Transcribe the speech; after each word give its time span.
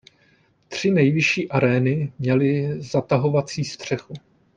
Tři 0.67 0.91
největší 0.91 1.49
arény 1.49 2.13
měly 2.19 2.81
zatahovací 2.83 3.63
střechu. 3.63 4.13